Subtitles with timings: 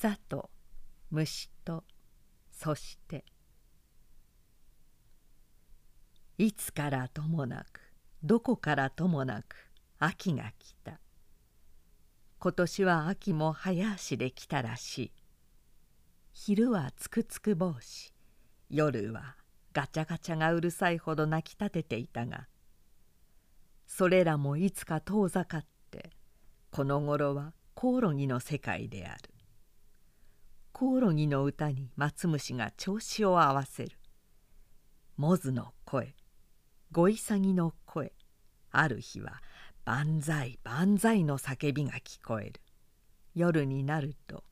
[0.00, 0.48] 草と
[1.10, 1.82] 虫と
[2.52, 3.24] そして
[6.36, 7.80] いつからともなく
[8.22, 9.56] どこからともなく
[9.98, 11.00] 秋が来た。
[12.38, 15.12] 今年は秋も早足で来たらしい。
[16.32, 18.14] 昼はつくつく帽子
[18.70, 19.34] 夜は
[19.72, 22.46] ガチャガチャがうるさいほど泣き立てていたが
[23.88, 26.10] それらもいつか遠ざかって
[26.70, 29.37] この頃はコオロギの世界である。
[30.78, 33.98] コオロギの歌に松虫が調子を合わせる。
[35.16, 36.14] モズの声。
[36.92, 38.12] ゴイサギの声。
[38.70, 39.42] ある日は
[39.84, 42.60] 「万歳万歳」の叫びが聞こえる。
[43.34, 44.44] 夜になると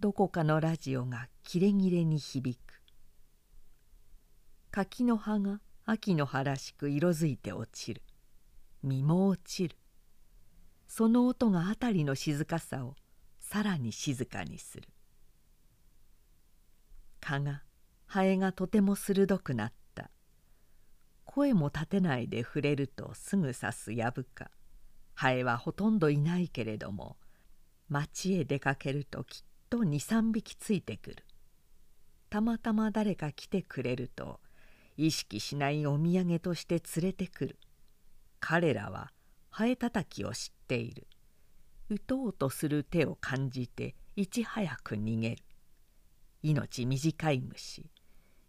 [0.00, 2.82] どこかのラジオがキレキレに響く。
[4.72, 8.02] 柿の葉が秋の葉らしく色づいて落ちる。
[8.82, 9.76] 実も落ちる。
[10.88, 12.96] その音が辺りの静かさを
[13.38, 14.88] さらに静かにする。
[17.22, 17.62] 蚊が
[18.06, 20.10] ハエがとても鋭くなった。
[21.24, 24.50] 声も立てないで触れるとすぐ刺すやぶか。
[25.14, 27.16] ハエはほとんどいないけれども
[27.88, 31.24] 町へ出かけるときっと23匹ついてくる。
[32.28, 34.40] たまたま誰か来てくれると
[34.96, 37.58] 意識しないお土産として連れてくる。
[38.40, 39.12] 彼らは
[39.48, 41.06] ハエたたきを知っている。
[41.88, 45.42] 打とうとする手を感じていち早く逃げる。
[46.42, 47.90] 命短い虫。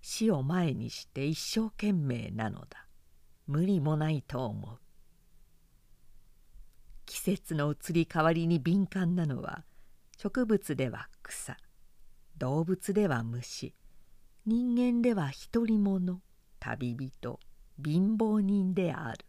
[0.02, 2.88] 死を前にして一生懸命なのだ。
[3.48, 4.80] 無理もないと思う。
[7.06, 9.64] 季節の移り変わりに敏感なのは
[10.18, 11.58] 植物では草。
[12.38, 13.76] 動物では虫。
[14.46, 16.22] 人間では独り者。
[16.60, 17.40] 旅人。
[17.84, 19.26] 貧乏人である。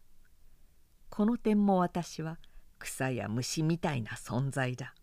[1.11, 2.39] この点も私は
[2.79, 4.95] 草や虫みたいな存在だ。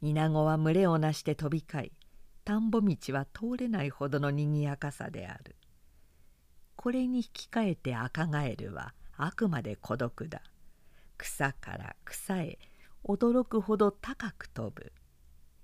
[0.00, 1.92] イナゴは群れをなして飛び交い
[2.48, 5.54] 田んぼ道は通れないほどのにぎやかさである。
[6.76, 10.40] これに引き換えてアカガエルはあくまで孤独だ。
[11.18, 12.58] 草から草へ
[13.04, 14.94] 驚くほど高く飛ぶ。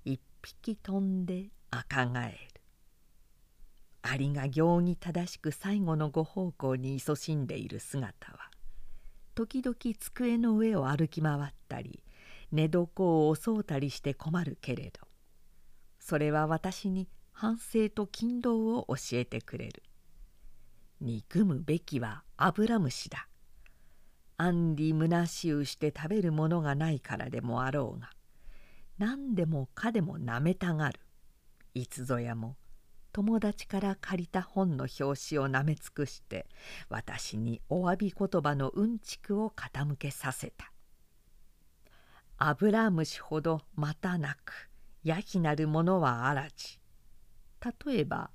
[0.03, 2.61] 一匹飛んで赤ガエル。
[4.03, 8.51] アリが行儀正しく最後のご奉公に勤しんでいる姿は
[9.33, 12.03] 時々机の上を歩き回ったり
[12.51, 12.89] 寝床
[13.27, 15.04] を襲うたりして困るけれど
[16.07, 19.81] それは私に反省と勤労を教えてくれる。
[21.01, 23.27] 憎むべきはアブラムシだ。
[24.37, 28.11] 安理むなしゅうして食べるものがないからでもあろうが
[28.99, 30.99] 何でもかでもなめたがる。
[31.73, 32.55] いつぞやも
[33.11, 36.45] 友達から借りた本の表紙をなめ尽くして
[36.87, 40.71] 私にお詫び言葉のうんちくを傾けさせた。
[42.37, 44.69] アブラムシほどまたなく
[45.05, 46.79] やひなるものはあらじ
[47.85, 48.31] 例えば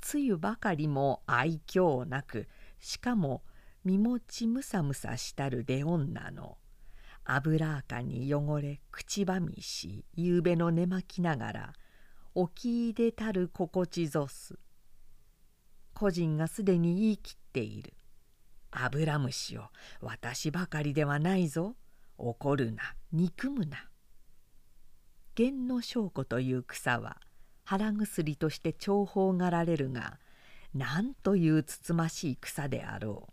[0.00, 2.46] つゆばかりも愛嬌なく
[2.78, 3.42] しかも
[3.84, 6.58] 身持ちむさむさしたるレ女の。
[7.24, 11.72] 油垢に汚れ口ばみし夕べの寝巻きながら
[12.34, 14.58] 起き出たる心地ぞす。
[15.94, 17.94] 個人がすでに言い切っている。
[18.70, 19.64] アブラムシを
[20.02, 21.76] 私ばかりではないぞ。
[22.18, 22.94] 怒るな。
[23.10, 23.89] 憎むな。
[25.40, 27.16] 源の証拠という草は
[27.64, 30.18] 腹薬として重宝がられるが
[30.74, 33.26] なんというつつましい草であろ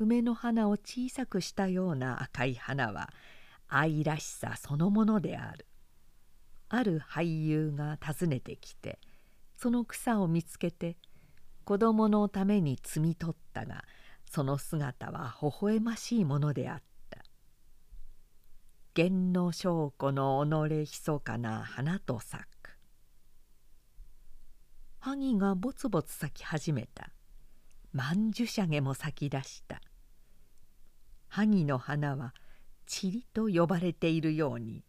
[0.00, 0.04] う。
[0.04, 3.10] 梅の花を小さくしたような赤い花は
[3.68, 5.68] 愛らしさそのものである。
[6.68, 8.98] ある俳優が訪ねてきて
[9.56, 10.96] その草を見つけて
[11.64, 13.84] 子供のために摘み取ったが
[14.28, 16.91] その姿は微笑ましいものであった。
[18.94, 22.76] 源の証拠の己ひそかな花と咲く。
[24.98, 27.08] 萩がぼつぼつ咲き始めた。
[27.94, 29.80] 曼珠沙華も咲き出した。
[31.28, 32.34] 萩の花は
[32.84, 34.84] チリと呼ばれているように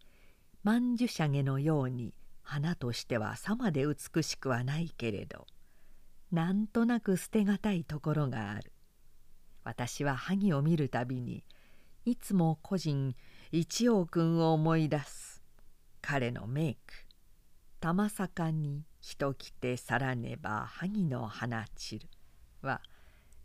[0.66, 2.12] 曼珠沙華のように
[2.42, 5.46] 花としてはさまで美しくはないけれど
[6.30, 8.70] なんとなく捨てがたいところがある。
[9.62, 11.42] 私は萩を見るたびに
[12.04, 13.14] いつも個人
[13.56, 15.40] 一王君を思い出す。
[16.02, 16.80] 彼のメイク。
[17.78, 22.08] 玉坂に人来て去らねば萩の花散る。
[22.62, 22.80] は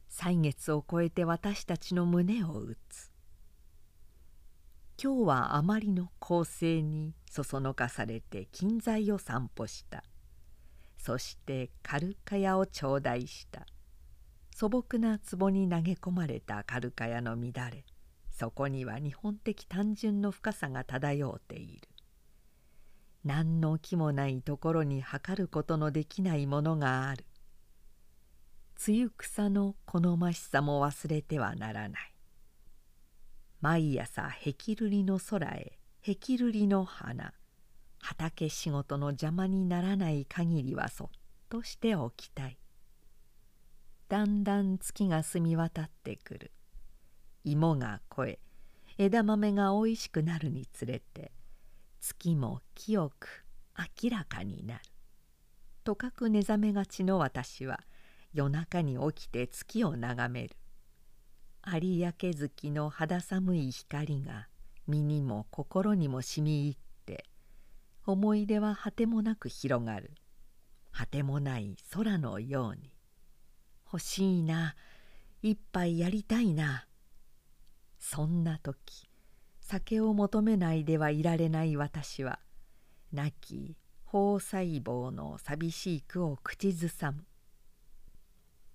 [0.07, 3.11] 歳月を超えて私たちの胸を打つ。
[4.99, 10.03] 今日はあまりの構成にそそのかされて金材を散歩した。
[10.97, 13.67] そしてカルカヤを頂戴した。
[14.55, 17.85] 素朴な壺に投げ込まれたカルカヤの乱れ。
[18.39, 21.89] そこには日本的単純の深さが漂っている。
[23.25, 27.25] 何の気もないところに測ることのできないものがある。
[28.77, 32.13] 露草の好ましさも忘れてはならない。
[33.59, 37.33] 毎朝ヘキルリの空へヘキルリの花
[37.99, 41.07] 畑仕事の邪魔にならない限りはそっ
[41.49, 42.57] としておきたい。
[44.07, 46.53] だんだん月が澄み渡ってくる。
[47.51, 48.39] 芋が肥え
[48.97, 51.31] 枝豆がおいしくなるにつれて
[51.99, 53.45] 月も清く
[54.03, 54.81] 明らかになる。
[55.83, 57.79] とかく寝覚めがちの私は
[58.33, 60.55] 夜中に起きて月を眺める。
[61.65, 64.47] 有明月の肌寒い光が
[64.87, 67.25] 身にも心にも染み入って
[68.05, 70.11] 思い出は果てもなく広がる。
[70.91, 72.91] 果てもない空のように。
[73.85, 74.75] 欲しいな。
[75.41, 76.85] 一杯やりたいな。
[77.99, 79.09] そんな時
[79.61, 82.39] 酒を求めないではいられない私は
[83.13, 83.77] 亡き
[84.11, 87.25] 胞細胞の寂しい句を口ずさむ。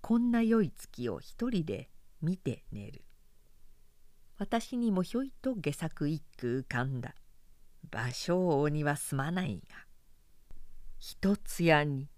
[0.00, 1.90] こんな良い月を一人で
[2.22, 3.04] 見て寝る。
[4.38, 7.16] 私にもひょいと下作一句浮かんだ。
[7.90, 9.76] 芭蕉王にはすまないが。
[11.00, 12.08] 一つ屋に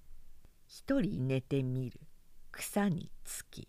[0.67, 2.01] 一人寝てみる。
[2.53, 3.69] 草につき。